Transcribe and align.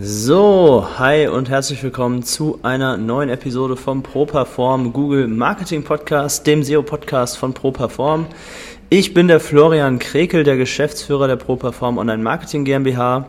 So, 0.00 0.86
hi 0.96 1.26
und 1.26 1.50
herzlich 1.50 1.82
willkommen 1.82 2.22
zu 2.22 2.60
einer 2.62 2.96
neuen 2.96 3.30
Episode 3.30 3.74
vom 3.74 4.04
ProPerform 4.04 4.92
Google 4.92 5.26
Marketing 5.26 5.82
Podcast, 5.82 6.46
dem 6.46 6.62
SEO 6.62 6.84
Podcast 6.84 7.36
von 7.36 7.52
ProPerform. 7.52 8.26
Ich 8.90 9.12
bin 9.12 9.26
der 9.26 9.40
Florian 9.40 9.98
Krekel, 9.98 10.44
der 10.44 10.56
Geschäftsführer 10.56 11.26
der 11.26 11.34
ProPerform 11.34 11.98
Online 11.98 12.22
Marketing 12.22 12.64
GmbH 12.64 13.26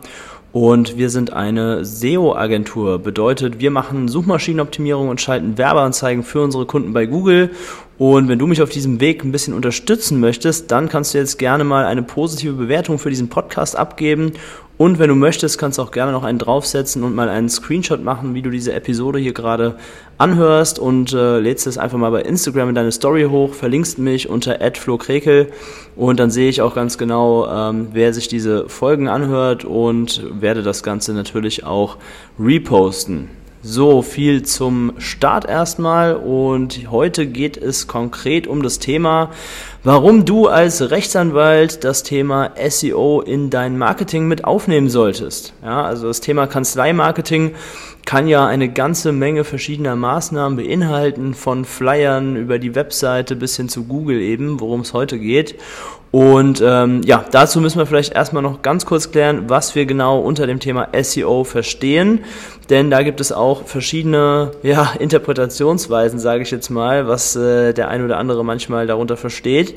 und 0.52 0.96
wir 0.96 1.10
sind 1.10 1.32
eine 1.32 1.84
SEO-Agentur. 1.84 3.00
Bedeutet, 3.00 3.58
wir 3.58 3.72
machen 3.72 4.06
Suchmaschinenoptimierung 4.06 5.08
und 5.08 5.20
schalten 5.20 5.58
Werbeanzeigen 5.58 6.22
für 6.22 6.42
unsere 6.42 6.66
Kunden 6.66 6.92
bei 6.92 7.06
Google. 7.06 7.50
Und 8.00 8.28
wenn 8.28 8.38
du 8.38 8.46
mich 8.46 8.62
auf 8.62 8.70
diesem 8.70 8.98
Weg 8.98 9.22
ein 9.22 9.30
bisschen 9.30 9.52
unterstützen 9.52 10.20
möchtest, 10.20 10.70
dann 10.70 10.88
kannst 10.88 11.12
du 11.12 11.18
jetzt 11.18 11.38
gerne 11.38 11.64
mal 11.64 11.84
eine 11.84 12.02
positive 12.02 12.54
Bewertung 12.54 12.98
für 12.98 13.10
diesen 13.10 13.28
Podcast 13.28 13.76
abgeben. 13.76 14.32
Und 14.78 14.98
wenn 14.98 15.10
du 15.10 15.14
möchtest, 15.14 15.58
kannst 15.58 15.76
du 15.76 15.82
auch 15.82 15.90
gerne 15.90 16.10
noch 16.12 16.24
einen 16.24 16.38
draufsetzen 16.38 17.04
und 17.04 17.14
mal 17.14 17.28
einen 17.28 17.50
Screenshot 17.50 18.02
machen, 18.02 18.32
wie 18.32 18.40
du 18.40 18.48
diese 18.48 18.72
Episode 18.72 19.18
hier 19.18 19.34
gerade 19.34 19.76
anhörst. 20.16 20.78
Und 20.78 21.12
äh, 21.12 21.40
lädst 21.40 21.66
es 21.66 21.76
einfach 21.76 21.98
mal 21.98 22.08
bei 22.08 22.22
Instagram 22.22 22.70
in 22.70 22.74
deine 22.74 22.90
Story 22.90 23.24
hoch, 23.24 23.52
verlinkst 23.52 23.98
mich 23.98 24.30
unter 24.30 24.56
@flokrekel. 24.72 25.52
Und 25.94 26.18
dann 26.18 26.30
sehe 26.30 26.48
ich 26.48 26.62
auch 26.62 26.74
ganz 26.74 26.96
genau, 26.96 27.48
ähm, 27.48 27.88
wer 27.92 28.14
sich 28.14 28.28
diese 28.28 28.66
Folgen 28.70 29.08
anhört 29.08 29.66
und 29.66 30.22
werde 30.40 30.62
das 30.62 30.82
Ganze 30.82 31.12
natürlich 31.12 31.66
auch 31.66 31.98
reposten. 32.38 33.28
So, 33.62 34.00
viel 34.00 34.42
zum 34.42 34.94
Start 34.96 35.46
erstmal 35.46 36.16
und 36.16 36.90
heute 36.90 37.26
geht 37.26 37.58
es 37.58 37.86
konkret 37.86 38.46
um 38.46 38.62
das 38.62 38.78
Thema, 38.78 39.32
warum 39.84 40.24
du 40.24 40.46
als 40.46 40.90
Rechtsanwalt 40.90 41.84
das 41.84 42.02
Thema 42.02 42.52
SEO 42.70 43.20
in 43.20 43.50
dein 43.50 43.76
Marketing 43.76 44.28
mit 44.28 44.44
aufnehmen 44.44 44.88
solltest. 44.88 45.52
Ja, 45.62 45.82
also 45.82 46.06
das 46.08 46.22
Thema 46.22 46.46
Kanzleimarketing 46.46 47.54
kann 48.06 48.28
ja 48.28 48.46
eine 48.46 48.70
ganze 48.70 49.12
Menge 49.12 49.44
verschiedener 49.44 49.94
Maßnahmen 49.94 50.56
beinhalten, 50.56 51.34
von 51.34 51.66
Flyern 51.66 52.36
über 52.36 52.58
die 52.58 52.74
Webseite 52.74 53.36
bis 53.36 53.58
hin 53.58 53.68
zu 53.68 53.84
Google 53.84 54.22
eben, 54.22 54.58
worum 54.60 54.80
es 54.80 54.94
heute 54.94 55.18
geht. 55.18 55.56
Und 56.12 56.60
ähm, 56.64 57.02
ja, 57.04 57.24
dazu 57.30 57.60
müssen 57.60 57.78
wir 57.78 57.86
vielleicht 57.86 58.14
erstmal 58.14 58.42
noch 58.42 58.62
ganz 58.62 58.84
kurz 58.84 59.12
klären, 59.12 59.44
was 59.48 59.76
wir 59.76 59.86
genau 59.86 60.18
unter 60.18 60.48
dem 60.48 60.58
Thema 60.58 60.88
SEO 61.00 61.44
verstehen. 61.44 62.24
Denn 62.68 62.90
da 62.90 63.02
gibt 63.02 63.20
es 63.20 63.30
auch 63.30 63.66
verschiedene 63.66 64.50
ja, 64.64 64.92
Interpretationsweisen, 64.98 66.18
sage 66.18 66.42
ich 66.42 66.50
jetzt 66.50 66.68
mal, 66.68 67.06
was 67.06 67.36
äh, 67.36 67.72
der 67.72 67.88
ein 67.88 68.04
oder 68.04 68.18
andere 68.18 68.44
manchmal 68.44 68.88
darunter 68.88 69.16
versteht. 69.16 69.76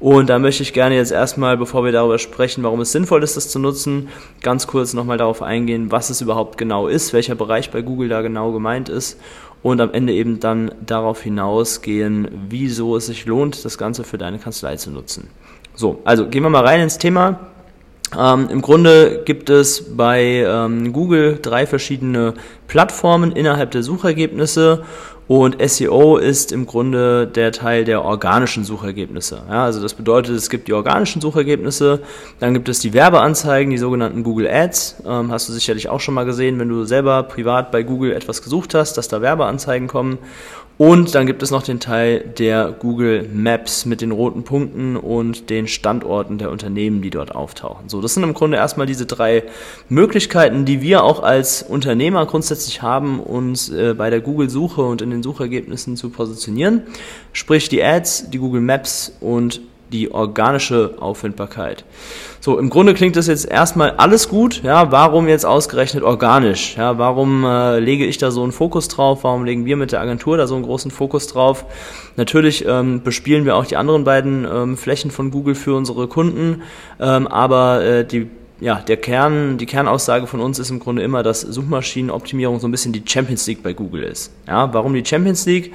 Und 0.00 0.30
da 0.30 0.38
möchte 0.38 0.62
ich 0.62 0.72
gerne 0.72 0.96
jetzt 0.96 1.12
erstmal, 1.12 1.58
bevor 1.58 1.84
wir 1.84 1.92
darüber 1.92 2.18
sprechen, 2.18 2.62
warum 2.64 2.80
es 2.80 2.92
sinnvoll 2.92 3.22
ist, 3.22 3.36
das 3.36 3.50
zu 3.50 3.58
nutzen, 3.58 4.08
ganz 4.42 4.66
kurz 4.66 4.94
nochmal 4.94 5.18
darauf 5.18 5.42
eingehen, 5.42 5.92
was 5.92 6.08
es 6.08 6.22
überhaupt 6.22 6.56
genau 6.56 6.88
ist, 6.88 7.12
welcher 7.12 7.34
Bereich 7.34 7.70
bei 7.70 7.82
Google 7.82 8.08
da 8.08 8.22
genau 8.22 8.52
gemeint 8.52 8.88
ist 8.88 9.18
und 9.62 9.80
am 9.80 9.92
Ende 9.92 10.12
eben 10.12 10.40
dann 10.40 10.72
darauf 10.84 11.22
hinausgehen, 11.22 12.28
wieso 12.48 12.96
es 12.96 13.06
sich 13.06 13.24
lohnt, 13.24 13.64
das 13.64 13.78
Ganze 13.78 14.04
für 14.04 14.18
deine 14.18 14.38
Kanzlei 14.38 14.76
zu 14.76 14.90
nutzen. 14.90 15.30
So, 15.74 16.00
also 16.04 16.28
gehen 16.28 16.42
wir 16.42 16.50
mal 16.50 16.64
rein 16.64 16.80
ins 16.80 16.98
Thema. 16.98 17.40
Ähm, 18.16 18.48
Im 18.50 18.62
Grunde 18.62 19.22
gibt 19.24 19.50
es 19.50 19.96
bei 19.96 20.44
ähm, 20.46 20.92
Google 20.92 21.38
drei 21.42 21.66
verschiedene 21.66 22.34
Plattformen 22.66 23.32
innerhalb 23.32 23.70
der 23.70 23.82
Suchergebnisse 23.82 24.84
und 25.26 25.56
SEO 25.66 26.18
ist 26.18 26.52
im 26.52 26.66
Grunde 26.66 27.26
der 27.26 27.50
Teil 27.50 27.84
der 27.84 28.04
organischen 28.04 28.64
Suchergebnisse. 28.64 29.42
Ja, 29.48 29.64
also 29.64 29.80
das 29.80 29.94
bedeutet, 29.94 30.36
es 30.36 30.50
gibt 30.50 30.68
die 30.68 30.74
organischen 30.74 31.22
Suchergebnisse, 31.22 32.00
dann 32.40 32.52
gibt 32.52 32.68
es 32.68 32.80
die 32.80 32.92
Werbeanzeigen, 32.92 33.70
die 33.70 33.78
sogenannten 33.78 34.22
Google 34.22 34.46
Ads. 34.46 34.96
Ähm, 35.06 35.30
hast 35.30 35.48
du 35.48 35.54
sicherlich 35.54 35.88
auch 35.88 36.00
schon 36.00 36.12
mal 36.12 36.24
gesehen, 36.24 36.58
wenn 36.58 36.68
du 36.68 36.84
selber 36.84 37.22
privat 37.22 37.72
bei 37.72 37.82
Google 37.82 38.12
etwas 38.12 38.42
gesucht 38.42 38.74
hast, 38.74 38.98
dass 38.98 39.08
da 39.08 39.22
Werbeanzeigen 39.22 39.88
kommen. 39.88 40.18
Und 40.76 41.14
dann 41.14 41.26
gibt 41.26 41.40
es 41.44 41.52
noch 41.52 41.62
den 41.62 41.78
Teil 41.78 42.18
der 42.36 42.72
Google 42.72 43.28
Maps 43.32 43.86
mit 43.86 44.00
den 44.00 44.10
roten 44.10 44.42
Punkten 44.42 44.96
und 44.96 45.48
den 45.48 45.68
Standorten 45.68 46.36
der 46.36 46.50
Unternehmen, 46.50 47.00
die 47.00 47.10
dort 47.10 47.32
auftauchen. 47.32 47.88
So, 47.88 48.02
das 48.02 48.14
sind 48.14 48.24
im 48.24 48.34
Grunde 48.34 48.56
erstmal 48.56 48.88
diese 48.88 49.06
drei 49.06 49.44
Möglichkeiten, 49.88 50.64
die 50.64 50.82
wir 50.82 51.04
auch 51.04 51.22
als 51.22 51.62
Unternehmer 51.62 52.26
grundsätzlich 52.26 52.53
haben, 52.82 53.20
uns 53.20 53.68
äh, 53.68 53.94
bei 53.96 54.10
der 54.10 54.20
Google-Suche 54.20 54.82
und 54.82 55.02
in 55.02 55.10
den 55.10 55.22
Suchergebnissen 55.22 55.96
zu 55.96 56.10
positionieren. 56.10 56.82
Sprich 57.32 57.68
die 57.68 57.82
Ads, 57.82 58.30
die 58.30 58.38
Google 58.38 58.60
Maps 58.60 59.12
und 59.20 59.60
die 59.92 60.12
organische 60.12 60.94
Auffindbarkeit. 60.98 61.84
So, 62.40 62.58
im 62.58 62.68
Grunde 62.68 62.94
klingt 62.94 63.16
das 63.16 63.26
jetzt 63.26 63.46
erstmal 63.46 63.92
alles 63.92 64.28
gut. 64.28 64.62
Ja, 64.62 64.90
warum 64.90 65.28
jetzt 65.28 65.46
ausgerechnet 65.46 66.02
organisch? 66.02 66.76
Ja, 66.76 66.98
warum 66.98 67.44
äh, 67.44 67.78
lege 67.78 68.04
ich 68.04 68.18
da 68.18 68.30
so 68.30 68.42
einen 68.42 68.52
Fokus 68.52 68.88
drauf? 68.88 69.24
Warum 69.24 69.44
legen 69.44 69.64
wir 69.64 69.76
mit 69.76 69.92
der 69.92 70.00
Agentur 70.00 70.36
da 70.36 70.46
so 70.46 70.54
einen 70.54 70.64
großen 70.64 70.90
Fokus 70.90 71.26
drauf? 71.26 71.64
Natürlich 72.16 72.66
ähm, 72.66 73.02
bespielen 73.02 73.44
wir 73.44 73.56
auch 73.56 73.64
die 73.64 73.76
anderen 73.76 74.04
beiden 74.04 74.46
ähm, 74.52 74.76
Flächen 74.76 75.10
von 75.10 75.30
Google 75.30 75.54
für 75.54 75.74
unsere 75.74 76.06
Kunden, 76.08 76.62
ähm, 77.00 77.26
aber 77.26 77.82
äh, 77.82 78.04
die 78.04 78.28
ja, 78.60 78.76
der 78.76 78.96
Kern, 78.96 79.58
die 79.58 79.66
Kernaussage 79.66 80.28
von 80.28 80.40
uns 80.40 80.60
ist 80.60 80.70
im 80.70 80.78
Grunde 80.78 81.02
immer, 81.02 81.24
dass 81.24 81.40
Suchmaschinenoptimierung 81.40 82.60
so 82.60 82.68
ein 82.68 82.70
bisschen 82.70 82.92
die 82.92 83.02
Champions 83.04 83.46
League 83.48 83.64
bei 83.64 83.72
Google 83.72 84.04
ist. 84.04 84.32
Ja, 84.46 84.72
warum 84.72 84.94
die 84.94 85.04
Champions 85.04 85.44
League? 85.44 85.72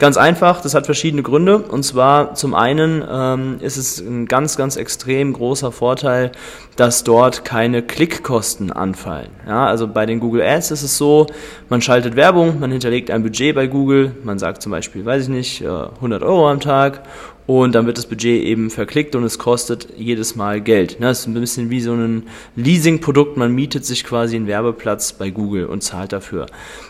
Ganz 0.00 0.16
einfach, 0.16 0.60
das 0.60 0.74
hat 0.74 0.86
verschiedene 0.86 1.22
Gründe. 1.22 1.58
Und 1.58 1.84
zwar 1.84 2.34
zum 2.34 2.54
einen 2.54 3.04
ähm, 3.08 3.56
ist 3.60 3.76
es 3.76 4.00
ein 4.00 4.26
ganz, 4.26 4.56
ganz 4.56 4.76
extrem 4.76 5.34
großer 5.34 5.70
Vorteil, 5.70 6.32
dass 6.74 7.04
dort 7.04 7.44
keine 7.44 7.82
Klickkosten 7.82 8.72
anfallen. 8.72 9.30
Ja, 9.46 9.66
also 9.66 9.86
bei 9.86 10.04
den 10.04 10.18
Google 10.18 10.42
Ads 10.42 10.72
ist 10.72 10.82
es 10.82 10.98
so, 10.98 11.26
man 11.68 11.80
schaltet 11.80 12.16
Werbung, 12.16 12.58
man 12.58 12.72
hinterlegt 12.72 13.10
ein 13.10 13.22
Budget 13.22 13.54
bei 13.54 13.68
Google, 13.68 14.16
man 14.24 14.38
sagt 14.38 14.62
zum 14.62 14.72
Beispiel, 14.72 15.04
weiß 15.04 15.24
ich 15.24 15.28
nicht, 15.28 15.64
100 15.64 16.22
äh, 16.22 16.24
Euro 16.24 16.50
am 16.50 16.60
Tag 16.60 17.02
und 17.46 17.74
dann 17.74 17.86
wird 17.86 17.98
das 17.98 18.06
Budget 18.06 18.42
eben 18.42 18.70
verklickt 18.70 19.14
und 19.14 19.24
es 19.24 19.38
kostet 19.38 19.88
jedes 19.96 20.34
Mal 20.34 20.60
Geld. 20.60 20.96
Das 21.00 21.20
ist 21.20 21.26
ein 21.26 21.34
bisschen 21.34 21.70
wie 21.70 21.80
so 21.80 21.92
ein 21.92 22.24
Leasing-Produkt, 22.56 23.36
man 23.36 23.54
mietet 23.54 23.84
sich 23.84 24.04
quasi 24.04 24.36
einen 24.36 24.46
Werbeplatz 24.46 25.12
bei 25.12 25.30
Google 25.30 25.66
und 25.66 25.82
zahlt 25.82 26.12
dafür. 26.12 26.46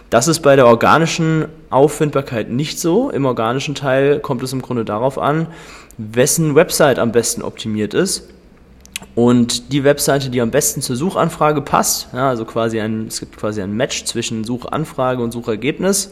Das 0.09 0.29
ist 0.29 0.41
bei 0.41 0.57
der 0.57 0.67
organischen 0.67 1.47
Auffindbarkeit 1.69 2.51
nicht 2.51 2.79
so. 2.79 3.11
Im 3.11 3.27
organischen 3.27 3.75
Teil 3.75 4.21
kommt 4.21 4.43
es 4.43 4.53
im 4.53 4.63
Grunde 4.63 4.85
darauf 4.85 5.19
an, 5.19 5.49
wessen 5.99 6.55
Website 6.55 6.99
am 6.99 7.13
besten 7.13 7.43
optimiert 7.43 7.93
ist. 7.93 8.29
Und 9.15 9.73
die 9.73 9.85
Webseite, 9.85 10.31
die 10.31 10.41
am 10.41 10.51
besten 10.51 10.81
zur 10.81 10.97
Suchanfrage 10.97 11.61
passt, 11.61 12.09
ja, 12.13 12.29
also 12.29 12.45
quasi 12.45 12.81
ein, 12.81 13.07
es 13.07 13.21
gibt 13.21 13.37
quasi 13.37 13.61
ein 13.63 13.73
Match 13.73 14.05
zwischen 14.05 14.45
Suchanfrage 14.45 15.23
und 15.23 15.33
Suchergebnis. 15.33 16.11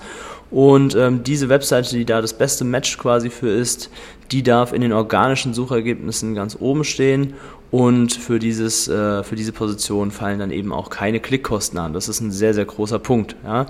Und 0.50 0.94
ähm, 0.94 1.24
diese 1.24 1.48
Webseite, 1.48 1.96
die 1.96 2.04
da 2.04 2.20
das 2.20 2.36
beste 2.36 2.64
Match 2.64 2.96
quasi 2.98 3.30
für 3.30 3.48
ist, 3.48 3.90
die 4.30 4.42
darf 4.42 4.72
in 4.72 4.82
den 4.82 4.92
organischen 4.92 5.54
Suchergebnissen 5.54 6.34
ganz 6.34 6.56
oben 6.60 6.84
stehen. 6.84 7.34
Und 7.70 8.12
für, 8.12 8.38
dieses, 8.38 8.86
äh, 8.86 9.24
für 9.24 9.34
diese 9.34 9.52
Position 9.52 10.10
fallen 10.10 10.38
dann 10.38 10.50
eben 10.50 10.72
auch 10.72 10.90
keine 10.90 11.18
Klickkosten 11.20 11.78
an. 11.78 11.92
Das 11.92 12.08
ist 12.08 12.20
ein 12.20 12.30
sehr, 12.30 12.54
sehr 12.54 12.66
großer 12.66 13.00
Punkt. 13.00 13.34
Ja. 13.44 13.66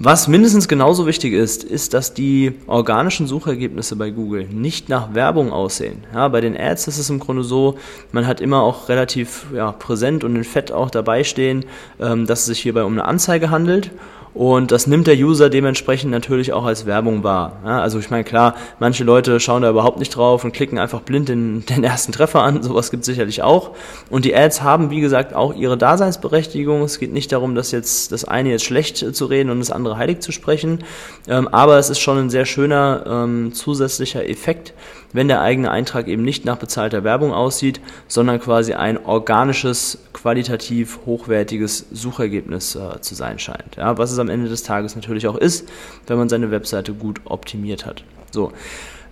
Was 0.00 0.28
mindestens 0.28 0.68
genauso 0.68 1.08
wichtig 1.08 1.32
ist, 1.32 1.64
ist, 1.64 1.92
dass 1.92 2.14
die 2.14 2.52
organischen 2.68 3.26
Suchergebnisse 3.26 3.96
bei 3.96 4.10
Google 4.10 4.44
nicht 4.44 4.88
nach 4.88 5.12
Werbung 5.12 5.50
aussehen. 5.50 6.04
Ja, 6.14 6.28
bei 6.28 6.40
den 6.40 6.56
Ads 6.56 6.86
ist 6.86 6.98
es 6.98 7.10
im 7.10 7.18
Grunde 7.18 7.42
so, 7.42 7.78
man 8.12 8.24
hat 8.24 8.40
immer 8.40 8.62
auch 8.62 8.88
relativ 8.88 9.46
ja, 9.52 9.72
präsent 9.72 10.22
und 10.22 10.36
in 10.36 10.44
Fett 10.44 10.70
auch 10.70 10.90
dabei 10.90 11.24
stehen, 11.24 11.64
ähm, 11.98 12.26
dass 12.26 12.40
es 12.40 12.46
sich 12.46 12.60
hierbei 12.60 12.84
um 12.84 12.92
eine 12.92 13.06
Anzeige 13.06 13.50
handelt 13.50 13.90
und 14.38 14.70
das 14.70 14.86
nimmt 14.86 15.08
der 15.08 15.16
User 15.16 15.50
dementsprechend 15.50 16.12
natürlich 16.12 16.52
auch 16.52 16.64
als 16.64 16.86
Werbung 16.86 17.24
wahr. 17.24 17.56
Ja, 17.64 17.80
also 17.80 17.98
ich 17.98 18.08
meine, 18.08 18.22
klar, 18.22 18.54
manche 18.78 19.02
Leute 19.02 19.40
schauen 19.40 19.62
da 19.62 19.70
überhaupt 19.70 19.98
nicht 19.98 20.10
drauf 20.10 20.44
und 20.44 20.52
klicken 20.52 20.78
einfach 20.78 21.00
blind 21.00 21.28
den, 21.28 21.66
den 21.68 21.82
ersten 21.82 22.12
Treffer 22.12 22.42
an, 22.42 22.62
sowas 22.62 22.92
gibt 22.92 23.00
es 23.00 23.06
sicherlich 23.06 23.42
auch. 23.42 23.72
Und 24.10 24.24
die 24.24 24.36
Ads 24.36 24.62
haben, 24.62 24.90
wie 24.90 25.00
gesagt, 25.00 25.34
auch 25.34 25.56
ihre 25.56 25.76
Daseinsberechtigung. 25.76 26.82
Es 26.82 27.00
geht 27.00 27.12
nicht 27.12 27.32
darum, 27.32 27.56
dass 27.56 27.72
jetzt 27.72 28.12
das 28.12 28.26
eine 28.26 28.50
jetzt 28.50 28.64
schlecht 28.64 28.98
zu 28.98 29.26
reden 29.26 29.50
und 29.50 29.58
das 29.58 29.72
andere 29.72 29.96
heilig 29.96 30.20
zu 30.20 30.30
sprechen, 30.30 30.84
ähm, 31.26 31.48
aber 31.48 31.76
es 31.78 31.90
ist 31.90 31.98
schon 31.98 32.18
ein 32.18 32.30
sehr 32.30 32.46
schöner 32.46 33.02
ähm, 33.08 33.52
zusätzlicher 33.52 34.24
Effekt, 34.28 34.72
wenn 35.12 35.28
der 35.28 35.40
eigene 35.40 35.70
Eintrag 35.70 36.06
eben 36.06 36.22
nicht 36.22 36.44
nach 36.44 36.58
bezahlter 36.58 37.02
Werbung 37.04 37.32
aussieht, 37.32 37.80
sondern 38.06 38.40
quasi 38.40 38.74
ein 38.74 39.04
organisches, 39.04 39.98
qualitativ 40.12 41.00
hochwertiges 41.06 41.86
Suchergebnis 41.90 42.74
äh, 42.76 43.00
zu 43.00 43.14
sein 43.14 43.38
scheint. 43.38 43.76
Ja, 43.76 43.98
was 43.98 44.12
es 44.12 44.18
am 44.18 44.27
Ende 44.30 44.48
des 44.48 44.62
Tages 44.62 44.96
natürlich 44.96 45.26
auch 45.26 45.36
ist, 45.36 45.68
wenn 46.06 46.18
man 46.18 46.28
seine 46.28 46.50
Webseite 46.50 46.92
gut 46.92 47.20
optimiert 47.24 47.86
hat. 47.86 48.04
So. 48.30 48.52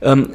Ähm, 0.02 0.30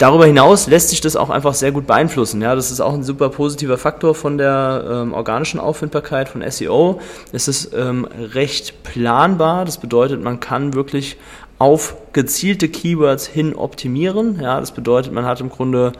Darüber 0.00 0.24
hinaus 0.24 0.66
lässt 0.66 0.88
sich 0.88 1.02
das 1.02 1.14
auch 1.14 1.28
einfach 1.28 1.52
sehr 1.52 1.72
gut 1.72 1.86
beeinflussen. 1.86 2.40
Ja, 2.40 2.54
das 2.54 2.70
ist 2.70 2.80
auch 2.80 2.94
ein 2.94 3.02
super 3.02 3.28
positiver 3.28 3.76
Faktor 3.76 4.14
von 4.14 4.38
der 4.38 4.82
ähm, 4.90 5.12
organischen 5.12 5.60
Auffindbarkeit 5.60 6.30
von 6.30 6.42
SEO. 6.50 7.02
Es 7.32 7.48
ist 7.48 7.74
ähm, 7.74 8.08
recht 8.18 8.82
planbar. 8.82 9.66
Das 9.66 9.76
bedeutet, 9.76 10.22
man 10.22 10.40
kann 10.40 10.72
wirklich 10.72 11.18
auf 11.58 11.96
gezielte 12.14 12.70
Keywords 12.70 13.26
hin 13.26 13.54
optimieren. 13.54 14.40
Ja, 14.40 14.58
das 14.58 14.72
bedeutet, 14.72 15.12
man 15.12 15.26
hat 15.26 15.42
im 15.42 15.50
Grunde 15.50 15.92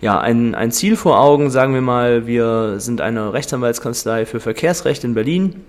ja, 0.00 0.18
ein, 0.18 0.54
ein 0.54 0.72
Ziel 0.72 0.96
vor 0.96 1.20
Augen. 1.20 1.50
Sagen 1.50 1.74
wir 1.74 1.82
mal, 1.82 2.26
wir 2.26 2.80
sind 2.80 3.02
eine 3.02 3.34
Rechtsanwaltskanzlei 3.34 4.24
für 4.24 4.40
Verkehrsrecht 4.40 5.04
in 5.04 5.12
Berlin 5.12 5.62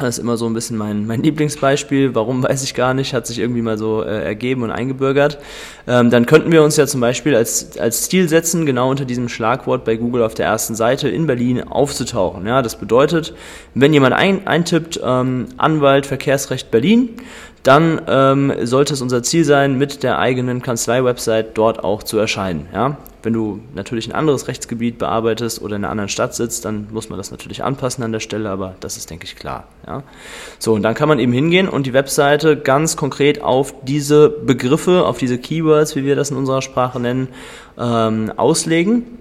das 0.00 0.18
ist 0.18 0.22
immer 0.22 0.36
so 0.36 0.46
ein 0.46 0.54
bisschen 0.54 0.76
mein, 0.76 1.06
mein 1.06 1.22
Lieblingsbeispiel. 1.22 2.14
Warum 2.14 2.42
weiß 2.48 2.62
ich 2.62 2.74
gar 2.74 2.94
nicht, 2.94 3.14
hat 3.14 3.26
sich 3.26 3.38
irgendwie 3.38 3.62
mal 3.62 3.78
so 3.78 4.02
äh, 4.02 4.24
ergeben 4.24 4.62
und 4.62 4.70
eingebürgert. 4.70 5.38
Ähm, 5.86 6.10
dann 6.10 6.26
könnten 6.26 6.52
wir 6.52 6.62
uns 6.62 6.76
ja 6.76 6.86
zum 6.86 7.00
Beispiel 7.00 7.34
als, 7.34 7.78
als 7.78 8.08
Ziel 8.08 8.28
setzen, 8.28 8.66
genau 8.66 8.90
unter 8.90 9.04
diesem 9.04 9.28
Schlagwort 9.28 9.84
bei 9.84 9.96
Google 9.96 10.22
auf 10.22 10.34
der 10.34 10.46
ersten 10.46 10.74
Seite 10.74 11.08
in 11.08 11.26
Berlin 11.26 11.62
aufzutauchen. 11.62 12.46
Ja, 12.46 12.62
das 12.62 12.76
bedeutet, 12.76 13.34
wenn 13.74 13.92
jemand 13.92 14.14
ein, 14.14 14.46
eintippt, 14.46 15.00
ähm, 15.04 15.46
Anwalt 15.56 16.06
Verkehrsrecht 16.06 16.70
Berlin, 16.70 17.10
dann 17.62 18.00
ähm, 18.06 18.52
sollte 18.62 18.94
es 18.94 19.02
unser 19.02 19.22
Ziel 19.22 19.44
sein, 19.44 19.76
mit 19.76 20.02
der 20.02 20.18
eigenen 20.18 20.62
Kanzlei-Website 20.62 21.58
dort 21.58 21.84
auch 21.84 22.02
zu 22.02 22.18
erscheinen. 22.18 22.66
Ja? 22.72 22.96
Wenn 23.22 23.34
du 23.34 23.60
natürlich 23.74 24.08
ein 24.08 24.14
anderes 24.14 24.48
Rechtsgebiet 24.48 24.96
bearbeitest 24.98 25.60
oder 25.60 25.76
in 25.76 25.84
einer 25.84 25.90
anderen 25.90 26.08
Stadt 26.08 26.34
sitzt, 26.34 26.64
dann 26.64 26.88
muss 26.90 27.10
man 27.10 27.18
das 27.18 27.30
natürlich 27.30 27.62
anpassen 27.62 28.02
an 28.02 28.12
der 28.12 28.20
Stelle, 28.20 28.48
aber 28.48 28.76
das 28.80 28.96
ist, 28.96 29.10
denke 29.10 29.26
ich, 29.26 29.36
klar. 29.36 29.64
Ja? 29.86 30.02
So, 30.58 30.72
und 30.72 30.82
dann 30.82 30.94
kann 30.94 31.08
man 31.08 31.18
eben 31.18 31.32
hingehen 31.32 31.68
und 31.68 31.86
die 31.86 31.92
Webseite 31.92 32.56
ganz 32.56 32.96
konkret 32.96 33.42
auf 33.42 33.74
diese 33.82 34.30
Begriffe, 34.30 35.04
auf 35.04 35.18
diese 35.18 35.36
Keywords, 35.36 35.96
wie 35.96 36.04
wir 36.04 36.16
das 36.16 36.30
in 36.30 36.38
unserer 36.38 36.62
Sprache 36.62 36.98
nennen, 36.98 37.28
ähm, 37.78 38.32
auslegen 38.36 39.18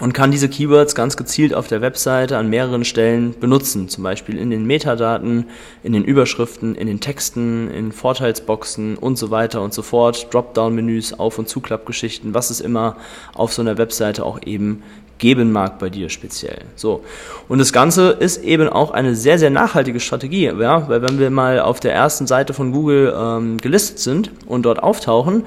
und 0.00 0.14
kann 0.14 0.30
diese 0.30 0.48
Keywords 0.48 0.94
ganz 0.94 1.16
gezielt 1.16 1.54
auf 1.54 1.68
der 1.68 1.82
Webseite 1.82 2.36
an 2.38 2.48
mehreren 2.48 2.84
Stellen 2.84 3.38
benutzen, 3.38 3.88
zum 3.88 4.02
Beispiel 4.02 4.38
in 4.38 4.50
den 4.50 4.66
Metadaten, 4.66 5.44
in 5.82 5.92
den 5.92 6.04
Überschriften, 6.04 6.74
in 6.74 6.86
den 6.86 7.00
Texten, 7.00 7.70
in 7.70 7.92
Vorteilsboxen 7.92 8.96
und 8.96 9.16
so 9.16 9.30
weiter 9.30 9.62
und 9.62 9.74
so 9.74 9.82
fort, 9.82 10.32
Dropdown-Menüs, 10.32 11.12
Auf- 11.12 11.38
und 11.38 11.48
Zuklappgeschichten, 11.48 12.34
was 12.34 12.50
es 12.50 12.60
immer 12.60 12.96
auf 13.34 13.52
so 13.52 13.62
einer 13.62 13.78
Webseite 13.78 14.24
auch 14.24 14.40
eben 14.44 14.82
geben 15.18 15.52
mag 15.52 15.78
bei 15.78 15.90
dir 15.90 16.08
speziell. 16.08 16.62
So. 16.74 17.04
Und 17.46 17.58
das 17.58 17.72
Ganze 17.72 18.10
ist 18.10 18.42
eben 18.42 18.68
auch 18.68 18.90
eine 18.90 19.14
sehr, 19.14 19.38
sehr 19.38 19.50
nachhaltige 19.50 20.00
Strategie, 20.00 20.46
ja, 20.46 20.88
weil 20.88 21.02
wenn 21.02 21.18
wir 21.18 21.30
mal 21.30 21.60
auf 21.60 21.78
der 21.78 21.92
ersten 21.92 22.26
Seite 22.26 22.54
von 22.54 22.72
Google 22.72 23.14
ähm, 23.14 23.58
gelistet 23.58 23.98
sind 23.98 24.30
und 24.46 24.62
dort 24.62 24.82
auftauchen, 24.82 25.44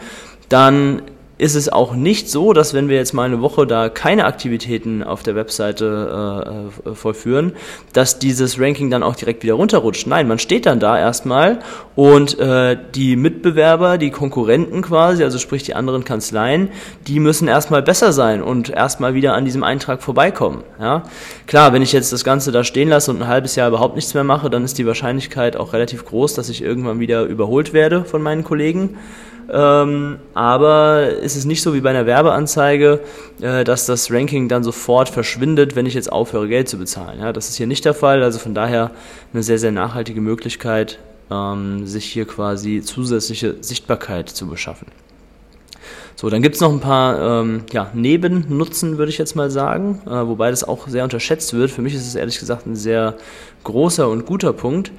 dann 0.47 1.01
ist 1.39 1.55
es 1.55 1.67
auch 1.67 1.95
nicht 1.95 2.29
so, 2.29 2.53
dass 2.53 2.75
wenn 2.75 2.89
wir 2.89 2.97
jetzt 2.97 3.13
mal 3.13 3.23
eine 3.23 3.41
Woche 3.41 3.65
da 3.65 3.89
keine 3.89 4.25
Aktivitäten 4.25 5.01
auf 5.03 5.23
der 5.23 5.35
Webseite 5.35 6.71
äh, 6.85 6.89
äh, 6.89 6.95
vollführen, 6.95 7.53
dass 7.91 8.19
dieses 8.19 8.59
Ranking 8.59 8.91
dann 8.91 9.01
auch 9.01 9.15
direkt 9.15 9.41
wieder 9.41 9.55
runterrutscht. 9.55 10.05
Nein, 10.05 10.27
man 10.27 10.37
steht 10.37 10.67
dann 10.67 10.79
da 10.79 10.97
erstmal 10.97 11.59
und 11.95 12.37
äh, 12.37 12.77
die 12.93 13.15
Mitbewerber, 13.15 13.97
die 13.97 14.11
Konkurrenten 14.11 14.83
quasi, 14.83 15.23
also 15.23 15.39
sprich 15.39 15.63
die 15.63 15.73
anderen 15.73 16.03
Kanzleien, 16.03 16.69
die 17.07 17.19
müssen 17.19 17.47
erstmal 17.47 17.81
besser 17.81 18.13
sein 18.13 18.43
und 18.43 18.69
erstmal 18.69 19.15
wieder 19.15 19.33
an 19.33 19.43
diesem 19.43 19.63
Eintrag 19.63 20.03
vorbeikommen. 20.03 20.63
Ja? 20.79 21.03
Klar, 21.47 21.73
wenn 21.73 21.81
ich 21.81 21.93
jetzt 21.93 22.13
das 22.13 22.23
Ganze 22.23 22.51
da 22.51 22.63
stehen 22.63 22.89
lasse 22.89 23.09
und 23.09 23.23
ein 23.23 23.27
halbes 23.27 23.55
Jahr 23.55 23.69
überhaupt 23.69 23.95
nichts 23.95 24.13
mehr 24.13 24.23
mache, 24.23 24.51
dann 24.51 24.63
ist 24.63 24.77
die 24.77 24.85
Wahrscheinlichkeit 24.85 25.57
auch 25.57 25.73
relativ 25.73 26.05
groß, 26.05 26.35
dass 26.35 26.49
ich 26.49 26.61
irgendwann 26.61 26.99
wieder 26.99 27.23
überholt 27.23 27.73
werde 27.73 28.05
von 28.05 28.21
meinen 28.21 28.43
Kollegen. 28.43 28.97
Ähm, 29.51 30.17
aber 30.33 31.09
ist 31.09 31.35
es 31.35 31.45
nicht 31.45 31.61
so 31.61 31.73
wie 31.73 31.81
bei 31.81 31.89
einer 31.89 32.05
Werbeanzeige, 32.05 33.01
äh, 33.41 33.63
dass 33.63 33.85
das 33.85 34.11
Ranking 34.11 34.47
dann 34.47 34.63
sofort 34.63 35.09
verschwindet, 35.09 35.75
wenn 35.75 35.85
ich 35.85 35.93
jetzt 35.93 36.11
aufhöre, 36.11 36.47
Geld 36.47 36.69
zu 36.69 36.77
bezahlen. 36.77 37.19
Ja, 37.19 37.33
das 37.33 37.49
ist 37.49 37.57
hier 37.57 37.67
nicht 37.67 37.85
der 37.85 37.93
Fall. 37.93 38.23
Also 38.23 38.39
von 38.39 38.53
daher 38.53 38.91
eine 39.33 39.43
sehr, 39.43 39.59
sehr 39.59 39.71
nachhaltige 39.71 40.21
Möglichkeit, 40.21 40.99
ähm, 41.31 41.85
sich 41.85 42.05
hier 42.05 42.25
quasi 42.25 42.81
zusätzliche 42.81 43.55
Sichtbarkeit 43.61 44.29
zu 44.29 44.47
beschaffen. 44.47 44.87
So, 46.15 46.29
dann 46.29 46.41
gibt 46.41 46.55
es 46.55 46.61
noch 46.61 46.71
ein 46.71 46.79
paar 46.79 47.41
ähm, 47.41 47.63
ja, 47.71 47.89
Nebennutzen, 47.93 48.97
würde 48.97 49.09
ich 49.09 49.17
jetzt 49.17 49.35
mal 49.35 49.49
sagen, 49.49 50.01
äh, 50.05 50.09
wobei 50.09 50.51
das 50.51 50.63
auch 50.63 50.87
sehr 50.87 51.03
unterschätzt 51.03 51.53
wird. 51.53 51.71
Für 51.71 51.81
mich 51.81 51.95
ist 51.95 52.07
es 52.07 52.15
ehrlich 52.15 52.39
gesagt 52.39 52.67
ein 52.67 52.75
sehr 52.75 53.15
großer 53.63 54.07
und 54.07 54.25
guter 54.25 54.53
Punkt. 54.53 54.91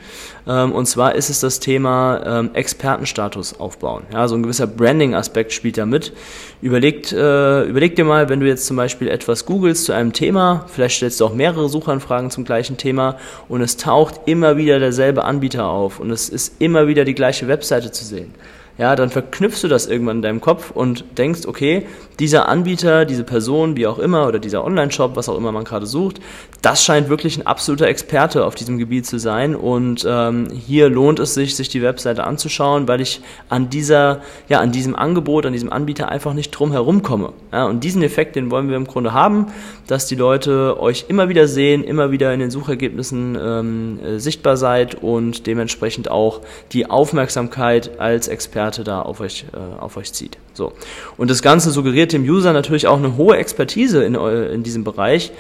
Ähm, 0.47 0.73
und 0.73 0.87
zwar 0.87 1.15
ist 1.15 1.31
es 1.31 1.41
das 1.41 1.61
Thema 1.61 2.21
ähm, 2.25 2.51
Expertenstatus 2.55 3.61
aufbauen. 3.61 4.03
Ja, 4.13 4.27
so 4.27 4.35
ein 4.35 4.43
gewisser 4.43 4.67
Branding-Aspekt 4.67 5.53
spielt 5.53 5.79
da 5.79 5.87
mit. 5.87 6.13
Überlegt, 6.61 7.13
äh, 7.13 7.63
überleg 7.65 7.95
dir 7.97 8.05
mal, 8.05 8.29
wenn 8.29 8.41
du 8.41 8.47
jetzt 8.47 8.67
zum 8.67 8.77
Beispiel 8.77 9.09
etwas 9.09 9.47
googelst 9.47 9.85
zu 9.85 9.93
einem 9.93 10.13
Thema, 10.13 10.67
vielleicht 10.69 10.97
stellst 10.97 11.21
du 11.21 11.27
auch 11.27 11.35
mehrere 11.35 11.69
Suchanfragen 11.69 12.31
zum 12.31 12.45
gleichen 12.45 12.77
Thema 12.77 13.17
und 13.49 13.61
es 13.61 13.77
taucht 13.77 14.23
immer 14.27 14.57
wieder 14.57 14.79
derselbe 14.79 15.25
Anbieter 15.25 15.67
auf 15.67 16.01
und 16.01 16.11
es 16.11 16.29
ist 16.29 16.61
immer 16.61 16.89
wieder 16.89 17.05
die 17.05 17.15
gleiche 17.15 17.47
Webseite 17.49 17.93
zu 17.93 18.05
sehen 18.05 18.35
ja, 18.77 18.97
dann 18.97 19.11
verknüpfst 19.11 19.63
du 19.63 19.69
das 19.69 19.87
irgendwann 19.87 20.17
in 20.17 20.23
deinem 20.23 20.41
Kopf 20.41 20.71
und 20.73 21.05
denkst, 21.17 21.47
okay, 21.47 21.87
dieser 22.19 22.49
Anbieter, 22.49 23.05
diese 23.05 23.25
Person, 23.25 23.77
wie 23.77 23.87
auch 23.87 23.99
immer, 23.99 24.27
oder 24.27 24.39
dieser 24.39 24.65
Online-Shop, 24.65 25.17
was 25.17 25.29
auch 25.29 25.37
immer 25.37 25.53
man 25.53 25.65
gerade 25.65 25.87
sucht, 25.87 26.21
das 26.63 26.85
scheint 26.85 27.09
wirklich 27.09 27.37
ein 27.37 27.47
absoluter 27.47 27.89
Experte 27.89 28.45
auf 28.45 28.55
diesem 28.55 28.79
Gebiet 28.79 29.07
zu 29.07 29.19
sein. 29.19 29.55
Und 29.55 30.07
ähm, 30.09 30.49
hier 30.51 30.89
lohnt 30.89 31.19
es 31.19 31.35
sich, 31.35 31.57
sich 31.57 31.69
die 31.69 31.83
Webseite 31.83 32.25
anzuschauen, 32.25 32.89
weil 32.89 33.01
ich 33.01 33.21
an 33.49 33.69
dieser, 33.71 34.23
ja, 34.49 34.61
an 34.61 34.73
diesem 34.73 34.97
Angebot, 34.97 35.47
an 35.47 35.53
diesem 35.53 35.73
Anbieter 35.73 36.09
einfach 36.09 36.35
nicht 36.35 36.51
drum 36.51 36.73
herum 36.73 37.03
komme. 37.03 37.33
Ja, 37.53 37.67
und 37.67 37.83
diesen 37.85 38.03
Effekt, 38.03 38.37
den 38.37 38.51
wollen 38.51 38.69
wir 38.69 38.77
im 38.77 38.87
Grunde 38.87 39.13
haben, 39.13 39.49
dass 39.87 40.07
die 40.07 40.15
Leute 40.15 40.81
euch 40.81 41.07
immer 41.09 41.29
wieder 41.29 41.49
sehen, 41.49 41.85
immer 41.85 42.11
wieder 42.11 42.33
in 42.33 42.41
den 42.41 42.51
Suchergebnissen 42.51 43.37
ähm, 43.41 43.99
äh, 44.05 44.19
sichtbar 44.19 44.57
seid 44.57 45.03
und 45.03 45.47
dementsprechend 45.47 46.11
auch 46.11 46.41
die 46.73 46.89
Aufmerksamkeit 46.89 48.01
als 48.01 48.29
Experte 48.29 48.64
Experte 48.65 48.85
da 48.85 49.03
auf 49.03 49.21
euch, 49.21 49.45
äh, 49.53 49.81
auf 49.81 49.97
euch 49.97 50.13
zieht. 50.13 50.39
So. 50.55 50.73
Und 51.17 51.31
das 51.31 51.43
Ganze 51.43 51.71
suggeriert 51.71 52.13
dem 52.13 52.23
User 52.23 52.53
natürlich 52.53 52.87
auch 52.87 52.97
eine 52.97 53.17
hohe 53.17 53.37
Expertise 53.37 54.03
in, 54.05 54.15
in 54.15 54.63
diesem 54.63 54.85
Bereich, 54.85 55.33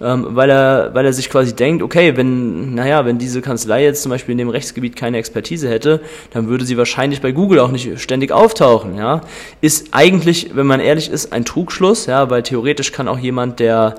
ähm, 0.00 0.26
weil, 0.30 0.50
er, 0.50 0.90
weil 0.94 1.06
er 1.06 1.12
sich 1.12 1.30
quasi 1.30 1.54
denkt, 1.54 1.82
okay, 1.82 2.16
wenn, 2.16 2.74
naja, 2.74 3.04
wenn 3.04 3.18
diese 3.18 3.40
Kanzlei 3.40 3.84
jetzt 3.84 4.02
zum 4.02 4.10
Beispiel 4.10 4.32
in 4.32 4.38
dem 4.38 4.48
Rechtsgebiet 4.48 4.96
keine 4.96 5.18
Expertise 5.18 5.68
hätte, 5.68 6.00
dann 6.32 6.48
würde 6.48 6.64
sie 6.64 6.76
wahrscheinlich 6.76 7.20
bei 7.20 7.30
Google 7.30 7.60
auch 7.60 7.70
nicht 7.70 8.00
ständig 8.00 8.32
auftauchen. 8.32 8.96
Ja? 8.96 9.20
Ist 9.60 9.88
eigentlich, 9.92 10.56
wenn 10.56 10.66
man 10.66 10.80
ehrlich 10.80 11.08
ist, 11.08 11.32
ein 11.32 11.44
Trugschluss, 11.44 12.06
ja, 12.06 12.30
weil 12.30 12.42
theoretisch 12.42 12.90
kann 12.90 13.06
auch 13.06 13.18
jemand, 13.18 13.60
der 13.60 13.94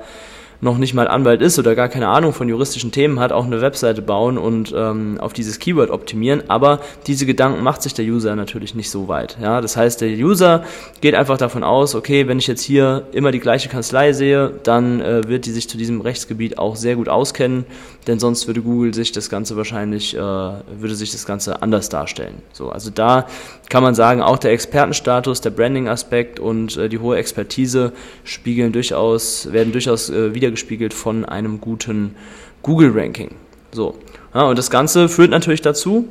noch 0.64 0.78
nicht 0.78 0.94
mal 0.94 1.06
Anwalt 1.06 1.42
ist 1.42 1.58
oder 1.58 1.74
gar 1.74 1.88
keine 1.88 2.08
Ahnung 2.08 2.32
von 2.32 2.48
juristischen 2.48 2.90
Themen 2.90 3.20
hat, 3.20 3.32
auch 3.32 3.44
eine 3.44 3.60
Webseite 3.60 4.02
bauen 4.02 4.38
und 4.38 4.74
ähm, 4.76 5.18
auf 5.20 5.32
dieses 5.32 5.58
Keyword 5.58 5.90
optimieren. 5.90 6.42
Aber 6.48 6.80
diese 7.06 7.26
Gedanken 7.26 7.62
macht 7.62 7.82
sich 7.82 7.94
der 7.94 8.04
User 8.06 8.34
natürlich 8.34 8.74
nicht 8.74 8.90
so 8.90 9.06
weit. 9.06 9.36
Ja, 9.40 9.60
das 9.60 9.76
heißt, 9.76 10.00
der 10.00 10.08
User 10.08 10.64
geht 11.02 11.14
einfach 11.14 11.36
davon 11.36 11.62
aus, 11.62 11.94
okay, 11.94 12.26
wenn 12.26 12.38
ich 12.38 12.46
jetzt 12.46 12.62
hier 12.62 13.06
immer 13.12 13.30
die 13.30 13.40
gleiche 13.40 13.68
Kanzlei 13.68 14.12
sehe, 14.12 14.52
dann 14.62 15.00
äh, 15.00 15.28
wird 15.28 15.44
die 15.44 15.52
sich 15.52 15.68
zu 15.68 15.76
diesem 15.76 16.00
Rechtsgebiet 16.00 16.58
auch 16.58 16.76
sehr 16.76 16.96
gut 16.96 17.08
auskennen, 17.08 17.66
denn 18.06 18.18
sonst 18.18 18.46
würde 18.46 18.62
Google 18.62 18.94
sich 18.94 19.12
das 19.12 19.28
Ganze 19.28 19.56
wahrscheinlich, 19.56 20.16
äh, 20.16 20.18
würde 20.18 20.94
sich 20.94 21.12
das 21.12 21.26
Ganze 21.26 21.60
anders 21.62 21.90
darstellen. 21.90 22.36
So, 22.52 22.70
also 22.70 22.90
da 22.90 23.26
kann 23.68 23.82
man 23.82 23.94
sagen, 23.94 24.22
auch 24.22 24.38
der 24.38 24.52
Expertenstatus, 24.52 25.42
der 25.42 25.50
Branding-Aspekt 25.50 26.40
und 26.40 26.76
äh, 26.78 26.88
die 26.88 26.98
hohe 26.98 27.18
Expertise 27.18 27.92
spiegeln 28.24 28.72
durchaus, 28.72 29.52
werden 29.52 29.72
durchaus 29.72 30.08
äh, 30.08 30.34
wieder 30.34 30.53
wiedergespiegelt 30.54 30.94
von 30.94 31.24
einem 31.24 31.60
guten 31.60 32.14
Google-Ranking. 32.62 33.30
So. 33.72 33.98
Ja, 34.32 34.42
und 34.42 34.58
das 34.58 34.70
Ganze 34.70 35.08
führt 35.08 35.30
natürlich 35.30 35.62
dazu, 35.62 36.08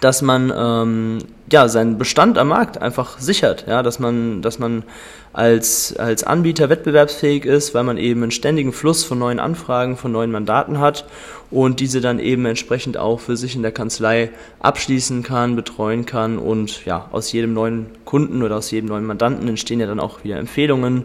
dass 0.00 0.22
man 0.22 0.52
ähm, 0.54 1.18
ja, 1.52 1.68
seinen 1.68 1.98
Bestand 1.98 2.38
am 2.38 2.48
Markt 2.48 2.80
einfach 2.80 3.18
sichert, 3.18 3.66
ja, 3.66 3.82
dass 3.82 3.98
man, 3.98 4.42
dass 4.42 4.58
man 4.58 4.84
als, 5.32 5.94
als 5.96 6.24
Anbieter 6.24 6.68
wettbewerbsfähig 6.68 7.44
ist, 7.44 7.74
weil 7.74 7.84
man 7.84 7.96
eben 7.96 8.22
einen 8.22 8.32
ständigen 8.32 8.72
Fluss 8.72 9.04
von 9.04 9.18
neuen 9.18 9.38
Anfragen, 9.38 9.96
von 9.96 10.10
neuen 10.10 10.30
Mandaten 10.32 10.80
hat 10.80 11.04
und 11.50 11.80
diese 11.80 12.00
dann 12.00 12.18
eben 12.18 12.44
entsprechend 12.44 12.96
auch 12.96 13.20
für 13.20 13.36
sich 13.36 13.54
in 13.54 13.62
der 13.62 13.72
Kanzlei 13.72 14.30
abschließen 14.60 15.22
kann, 15.22 15.56
betreuen 15.56 16.06
kann 16.06 16.38
und 16.38 16.84
ja, 16.84 17.08
aus 17.12 17.30
jedem 17.32 17.54
neuen 17.54 17.86
Kunden 18.04 18.42
oder 18.42 18.56
aus 18.56 18.70
jedem 18.70 18.88
neuen 18.88 19.04
Mandanten 19.04 19.48
entstehen 19.48 19.80
ja 19.80 19.86
dann 19.86 20.00
auch 20.00 20.24
wieder 20.24 20.38
Empfehlungen. 20.38 21.04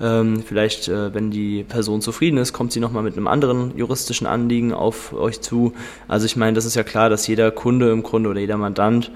Ähm, 0.00 0.42
vielleicht, 0.46 0.88
äh, 0.88 1.14
wenn 1.14 1.30
die 1.30 1.64
Person 1.64 2.00
zufrieden 2.00 2.38
ist, 2.38 2.52
kommt 2.52 2.72
sie 2.72 2.80
nochmal 2.80 3.02
mit 3.02 3.16
einem 3.16 3.26
anderen 3.26 3.76
juristischen 3.76 4.26
Anliegen 4.26 4.72
auf 4.72 5.12
euch 5.12 5.40
zu. 5.40 5.72
Also 6.08 6.26
ich 6.26 6.36
meine, 6.36 6.54
das 6.54 6.64
ist 6.64 6.76
ja 6.76 6.82
klar, 6.82 7.10
dass 7.10 7.26
jeder 7.26 7.50
Kunde 7.50 7.90
im 7.90 8.02
Grunde 8.02 8.30
oder 8.30 8.40
jeder 8.40 8.56
Mandant 8.56 9.10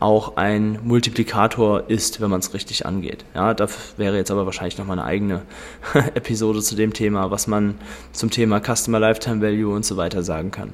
auch 0.00 0.36
ein 0.36 0.78
Multiplikator 0.84 1.88
ist, 1.88 2.20
wenn 2.20 2.30
man 2.30 2.40
es 2.40 2.54
richtig 2.54 2.86
angeht. 2.86 3.24
Ja, 3.34 3.54
das 3.54 3.94
wäre 3.96 4.16
jetzt 4.16 4.30
aber 4.30 4.46
wahrscheinlich 4.46 4.78
nochmal 4.78 4.98
eine 4.98 5.08
eigene 5.08 5.42
Episode 6.14 6.62
zu 6.62 6.76
dem 6.76 6.92
Thema, 6.92 7.30
was 7.30 7.46
man 7.46 7.74
zum 8.12 8.30
Thema 8.30 8.60
Customer 8.60 9.00
Lifetime 9.00 9.42
Value 9.42 9.74
und 9.74 9.84
so 9.84 9.96
weiter 9.96 10.22
sagen 10.22 10.50
kann. 10.50 10.72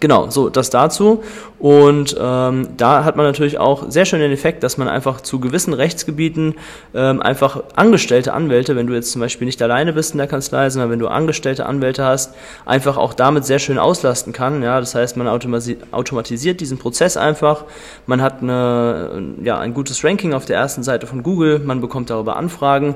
Genau, 0.00 0.30
so 0.30 0.48
das 0.48 0.70
dazu. 0.70 1.22
Und 1.58 2.16
ähm, 2.20 2.68
da 2.76 3.02
hat 3.02 3.16
man 3.16 3.26
natürlich 3.26 3.58
auch 3.58 3.90
sehr 3.90 4.04
schön 4.04 4.20
den 4.20 4.30
Effekt, 4.30 4.62
dass 4.62 4.78
man 4.78 4.86
einfach 4.86 5.20
zu 5.20 5.40
gewissen 5.40 5.74
Rechtsgebieten 5.74 6.54
ähm, 6.94 7.20
einfach 7.20 7.64
angestellte 7.74 8.32
Anwälte, 8.32 8.76
wenn 8.76 8.86
du 8.86 8.94
jetzt 8.94 9.10
zum 9.10 9.20
Beispiel 9.20 9.46
nicht 9.46 9.60
alleine 9.60 9.92
bist 9.92 10.12
in 10.12 10.18
der 10.18 10.28
Kanzlei, 10.28 10.70
sondern 10.70 10.92
wenn 10.92 11.00
du 11.00 11.08
angestellte 11.08 11.66
Anwälte 11.66 12.04
hast, 12.04 12.34
einfach 12.64 12.96
auch 12.96 13.12
damit 13.12 13.44
sehr 13.44 13.58
schön 13.58 13.78
auslasten 13.78 14.32
kann. 14.32 14.62
Ja, 14.62 14.78
das 14.78 14.94
heißt, 14.94 15.16
man 15.16 15.26
automatisiert 15.26 16.60
diesen 16.60 16.78
Prozess 16.78 17.16
einfach. 17.16 17.64
Man 18.06 18.22
hat 18.22 18.40
eine, 18.40 19.20
ja, 19.42 19.58
ein 19.58 19.74
gutes 19.74 20.04
Ranking 20.04 20.34
auf 20.34 20.44
der 20.44 20.58
ersten 20.58 20.84
Seite 20.84 21.08
von 21.08 21.24
Google. 21.24 21.58
Man 21.58 21.80
bekommt 21.80 22.10
darüber 22.10 22.36
Anfragen. 22.36 22.94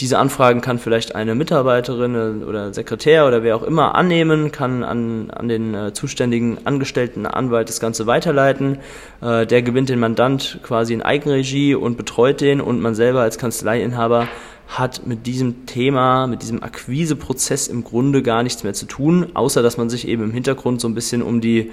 Diese 0.00 0.18
Anfragen 0.18 0.62
kann 0.62 0.78
vielleicht 0.78 1.14
eine 1.14 1.34
Mitarbeiterin 1.34 2.42
oder 2.42 2.72
Sekretär 2.72 3.26
oder 3.26 3.42
wer 3.42 3.54
auch 3.54 3.62
immer 3.62 3.94
annehmen, 3.94 4.50
kann 4.50 4.82
an, 4.82 5.30
an 5.30 5.48
den 5.48 5.74
äh, 5.74 5.92
zuständigen 5.92 6.39
angestellten 6.64 7.26
Anwalt 7.26 7.68
das 7.68 7.80
Ganze 7.80 8.06
weiterleiten. 8.06 8.78
Äh, 9.20 9.46
der 9.46 9.62
gewinnt 9.62 9.88
den 9.88 9.98
Mandant 9.98 10.60
quasi 10.62 10.94
in 10.94 11.02
Eigenregie 11.02 11.74
und 11.74 11.96
betreut 11.96 12.40
den 12.40 12.60
und 12.60 12.80
man 12.80 12.94
selber 12.94 13.20
als 13.20 13.38
Kanzleiinhaber 13.38 14.28
hat 14.68 15.06
mit 15.06 15.26
diesem 15.26 15.66
Thema, 15.66 16.26
mit 16.26 16.42
diesem 16.42 16.62
Akquiseprozess 16.62 17.66
im 17.66 17.82
Grunde 17.82 18.22
gar 18.22 18.42
nichts 18.42 18.62
mehr 18.62 18.74
zu 18.74 18.86
tun, 18.86 19.30
außer 19.34 19.62
dass 19.62 19.76
man 19.76 19.90
sich 19.90 20.06
eben 20.06 20.22
im 20.22 20.30
Hintergrund 20.30 20.80
so 20.80 20.88
ein 20.88 20.94
bisschen 20.94 21.22
um 21.22 21.40
die, 21.40 21.70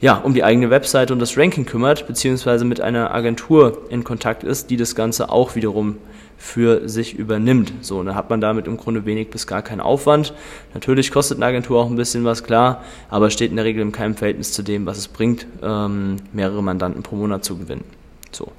ja, 0.00 0.16
um 0.16 0.34
die 0.34 0.42
eigene 0.42 0.68
Webseite 0.68 1.12
und 1.12 1.20
das 1.20 1.38
Ranking 1.38 1.64
kümmert, 1.64 2.08
beziehungsweise 2.08 2.64
mit 2.64 2.80
einer 2.80 3.14
Agentur 3.14 3.86
in 3.88 4.02
Kontakt 4.02 4.42
ist, 4.42 4.70
die 4.70 4.76
das 4.76 4.96
Ganze 4.96 5.30
auch 5.30 5.54
wiederum 5.54 5.98
für 6.40 6.88
sich 6.88 7.14
übernimmt. 7.14 7.70
So, 7.82 7.98
und 7.98 8.06
dann 8.06 8.14
hat 8.14 8.30
man 8.30 8.40
damit 8.40 8.66
im 8.66 8.78
Grunde 8.78 9.04
wenig 9.04 9.28
bis 9.28 9.46
gar 9.46 9.60
keinen 9.60 9.82
Aufwand. 9.82 10.32
Natürlich 10.72 11.12
kostet 11.12 11.36
eine 11.36 11.44
Agentur 11.44 11.78
auch 11.78 11.90
ein 11.90 11.96
bisschen 11.96 12.24
was, 12.24 12.42
klar, 12.42 12.82
aber 13.10 13.28
steht 13.28 13.50
in 13.50 13.56
der 13.56 13.66
Regel 13.66 13.82
in 13.82 13.92
keinem 13.92 14.14
Verhältnis 14.14 14.52
zu 14.52 14.62
dem, 14.62 14.86
was 14.86 14.96
es 14.96 15.06
bringt, 15.06 15.46
ähm, 15.62 16.16
mehrere 16.32 16.62
Mandanten 16.62 17.02
pro 17.02 17.14
Monat 17.16 17.44
zu 17.44 17.58
gewinnen. 17.58 17.84
So. 18.32 18.50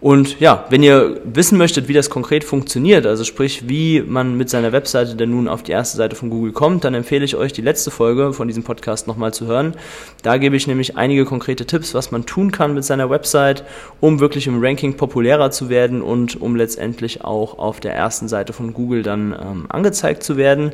Und 0.00 0.40
ja, 0.40 0.64
wenn 0.70 0.82
ihr 0.82 1.20
wissen 1.24 1.58
möchtet, 1.58 1.88
wie 1.88 1.92
das 1.92 2.08
konkret 2.08 2.42
funktioniert, 2.42 3.04
also 3.04 3.22
sprich, 3.22 3.68
wie 3.68 4.00
man 4.00 4.34
mit 4.34 4.48
seiner 4.48 4.72
Webseite 4.72 5.14
denn 5.14 5.30
nun 5.30 5.46
auf 5.46 5.62
die 5.62 5.72
erste 5.72 5.98
Seite 5.98 6.16
von 6.16 6.30
Google 6.30 6.52
kommt, 6.52 6.84
dann 6.84 6.94
empfehle 6.94 7.24
ich 7.24 7.36
euch, 7.36 7.52
die 7.52 7.60
letzte 7.60 7.90
Folge 7.90 8.32
von 8.32 8.48
diesem 8.48 8.62
Podcast 8.62 9.06
nochmal 9.06 9.34
zu 9.34 9.46
hören. 9.46 9.74
Da 10.22 10.38
gebe 10.38 10.56
ich 10.56 10.66
nämlich 10.66 10.96
einige 10.96 11.26
konkrete 11.26 11.66
Tipps, 11.66 11.92
was 11.92 12.12
man 12.12 12.24
tun 12.24 12.50
kann 12.50 12.72
mit 12.72 12.84
seiner 12.84 13.10
Website, 13.10 13.62
um 14.00 14.20
wirklich 14.20 14.46
im 14.46 14.64
Ranking 14.64 14.96
populärer 14.96 15.50
zu 15.50 15.68
werden 15.68 16.00
und 16.00 16.40
um 16.40 16.56
letztendlich 16.56 17.22
auch 17.22 17.58
auf 17.58 17.78
der 17.78 17.94
ersten 17.94 18.26
Seite 18.26 18.54
von 18.54 18.72
Google 18.72 19.02
dann 19.02 19.32
ähm, 19.38 19.66
angezeigt 19.68 20.22
zu 20.22 20.38
werden. 20.38 20.72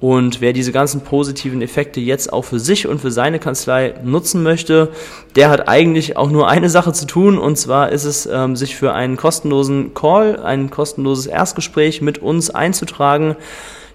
Und 0.00 0.40
wer 0.40 0.54
diese 0.54 0.72
ganzen 0.72 1.02
positiven 1.02 1.60
Effekte 1.60 2.00
jetzt 2.00 2.32
auch 2.32 2.46
für 2.46 2.58
sich 2.58 2.88
und 2.88 3.02
für 3.02 3.10
seine 3.10 3.38
Kanzlei 3.38 3.92
nutzen 4.02 4.42
möchte, 4.42 4.88
der 5.36 5.50
hat 5.50 5.68
eigentlich 5.68 6.16
auch 6.16 6.30
nur 6.30 6.48
eine 6.48 6.70
Sache 6.70 6.94
zu 6.94 7.06
tun. 7.06 7.38
Und 7.38 7.56
zwar 7.56 7.92
ist 7.92 8.04
es, 8.04 8.24
ähm, 8.24 8.56
sich 8.56 8.76
für 8.76 8.94
einen 8.94 9.18
kostenlosen 9.18 9.92
Call, 9.92 10.40
ein 10.42 10.70
kostenloses 10.70 11.26
Erstgespräch 11.26 12.00
mit 12.00 12.16
uns 12.18 12.48
einzutragen. 12.48 13.36